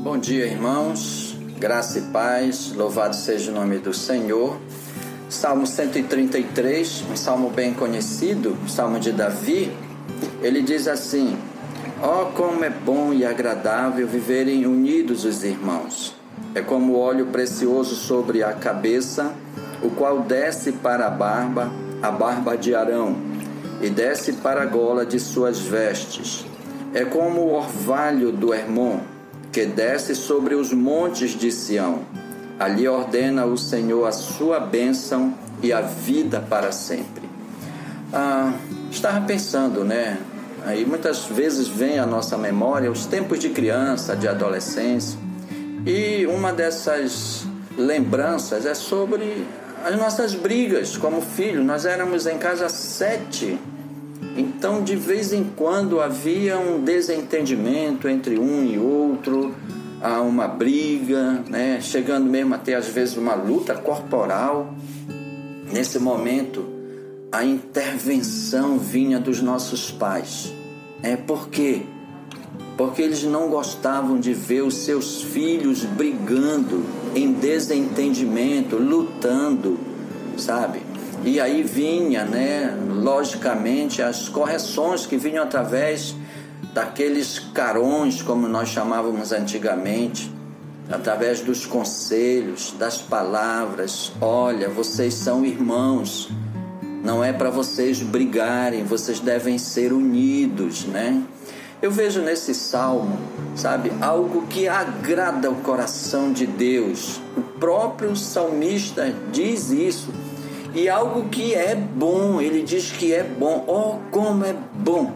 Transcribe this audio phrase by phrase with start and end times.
[0.00, 1.36] Bom dia, irmãos.
[1.58, 2.72] Graça e paz.
[2.72, 4.56] Louvado seja o nome do Senhor.
[5.28, 9.72] Salmo 133, um salmo bem conhecido, salmo de Davi.
[10.40, 11.36] Ele diz assim:
[12.00, 16.14] Ó, oh, como é bom e agradável viverem unidos os irmãos.
[16.54, 19.32] É como óleo precioso sobre a cabeça,
[19.82, 23.16] o qual desce para a barba, a barba de Arão,
[23.82, 26.46] e desce para a gola de suas vestes.
[26.94, 29.00] É como o orvalho do Hermon,
[29.52, 32.00] que desce sobre os montes de Sião.
[32.58, 37.28] Ali ordena o Senhor a sua bênção e a vida para sempre.
[38.12, 38.52] Ah,
[38.90, 40.18] estava pensando, né?
[40.64, 45.18] Aí muitas vezes vem à nossa memória os tempos de criança, de adolescência,
[45.86, 49.46] e uma dessas lembranças é sobre
[49.84, 51.62] as nossas brigas como filho.
[51.62, 53.58] Nós éramos em casa sete
[54.38, 59.52] então, de vez em quando havia um desentendimento entre um e outro,
[60.00, 61.80] há uma briga, né?
[61.80, 64.72] chegando mesmo até às vezes uma luta corporal.
[65.72, 66.64] Nesse momento,
[67.32, 70.52] a intervenção vinha dos nossos pais.
[71.02, 71.82] É por quê?
[72.76, 79.76] Porque eles não gostavam de ver os seus filhos brigando, em desentendimento, lutando,
[80.36, 80.78] sabe?
[81.24, 86.14] E aí vinha, né, logicamente, as correções que vinham através
[86.72, 90.32] daqueles carões, como nós chamávamos antigamente,
[90.90, 94.12] através dos conselhos, das palavras.
[94.20, 96.30] Olha, vocês são irmãos.
[97.02, 101.22] Não é para vocês brigarem, vocês devem ser unidos, né?
[101.80, 103.16] Eu vejo nesse salmo,
[103.54, 107.20] sabe, algo que agrada o coração de Deus.
[107.36, 110.12] O próprio salmista diz isso
[110.74, 113.64] e algo que é bom, ele diz que é bom.
[113.66, 115.12] Oh, como é bom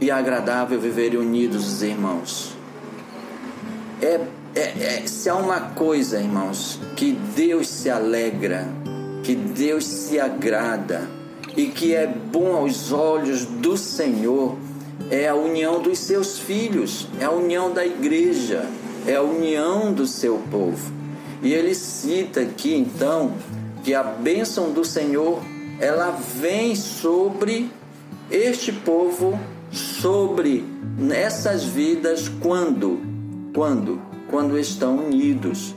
[0.00, 2.56] e agradável viver unidos os irmãos.
[4.00, 4.20] É,
[4.54, 8.68] é, é, se há uma coisa, irmãos, que Deus se alegra,
[9.22, 11.08] que Deus se agrada
[11.56, 14.56] e que é bom aos olhos do Senhor,
[15.08, 18.66] é a união dos seus filhos, é a união da igreja,
[19.06, 20.92] é a união do seu povo.
[21.42, 23.32] E ele cita aqui então
[23.82, 25.40] que a bênção do Senhor
[25.80, 27.70] ela vem sobre
[28.30, 29.38] este povo,
[29.70, 30.64] sobre
[30.96, 33.00] nessas vidas quando,
[33.54, 34.00] quando,
[34.30, 35.74] quando estão unidos.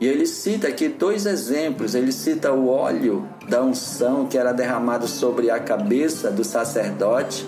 [0.00, 1.94] E ele cita aqui dois exemplos.
[1.94, 7.46] Ele cita o óleo da unção que era derramado sobre a cabeça do sacerdote,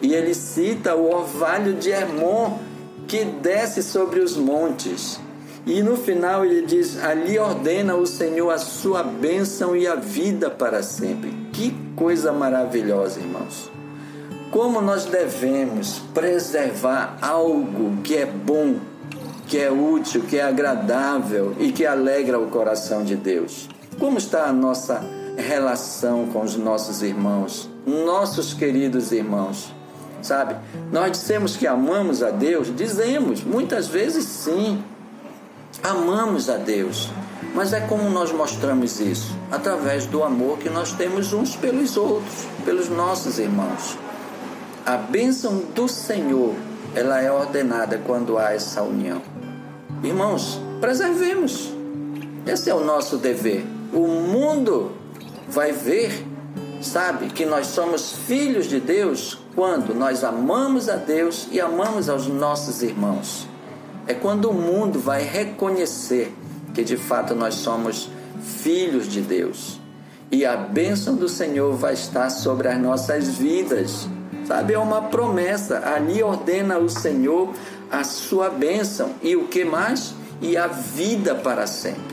[0.00, 2.58] e ele cita o orvalho de Hermon
[3.06, 5.20] que desce sobre os montes.
[5.66, 10.50] E no final ele diz: Ali ordena o Senhor a sua bênção e a vida
[10.50, 11.30] para sempre.
[11.52, 13.70] Que coisa maravilhosa, irmãos.
[14.50, 18.76] Como nós devemos preservar algo que é bom,
[19.46, 23.68] que é útil, que é agradável e que alegra o coração de Deus.
[23.98, 25.02] Como está a nossa
[25.36, 29.72] relação com os nossos irmãos, nossos queridos irmãos?
[30.20, 30.54] Sabe,
[30.92, 34.82] nós dissemos que amamos a Deus, dizemos, muitas vezes sim,
[35.82, 37.10] amamos a Deus.
[37.54, 39.36] Mas é como nós mostramos isso?
[39.50, 43.98] Através do amor que nós temos uns pelos outros, pelos nossos irmãos.
[44.86, 46.54] A bênção do Senhor,
[46.94, 49.20] ela é ordenada quando há essa união.
[50.02, 51.72] Irmãos, preservemos.
[52.46, 53.66] Esse é o nosso dever.
[53.92, 54.92] O mundo
[55.46, 56.26] vai ver,
[56.80, 62.26] sabe, que nós somos filhos de Deus quando nós amamos a Deus e amamos aos
[62.26, 63.51] nossos irmãos
[64.06, 66.34] é quando o mundo vai reconhecer
[66.74, 68.08] que de fato nós somos
[68.42, 69.80] filhos de Deus.
[70.30, 74.08] E a bênção do Senhor vai estar sobre as nossas vidas.
[74.46, 75.82] Sabe, é uma promessa.
[75.94, 77.52] Ali ordena o Senhor
[77.90, 79.10] a sua bênção.
[79.22, 80.14] E o que mais?
[80.40, 82.12] E a vida para sempre.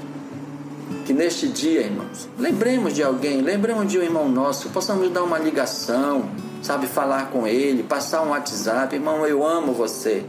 [1.06, 5.40] Que neste dia, irmãos, lembremos de alguém, lembremos de um irmão nosso, possamos dar uma
[5.40, 6.30] ligação,
[6.62, 10.24] sabe, falar com ele, passar um WhatsApp, irmão, eu amo você,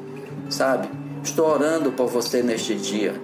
[0.49, 0.89] sabe?
[1.23, 3.15] Estou orando por você neste dia.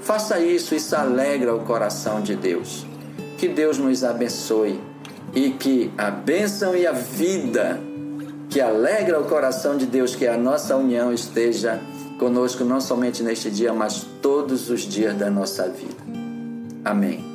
[0.00, 2.84] Faça isso, isso alegra o coração de Deus.
[3.38, 4.80] Que Deus nos abençoe
[5.34, 7.80] e que a bênção e a vida
[8.48, 11.80] que alegra o coração de Deus, que a nossa união, esteja
[12.18, 15.96] conosco não somente neste dia, mas todos os dias da nossa vida.
[16.84, 17.33] Amém.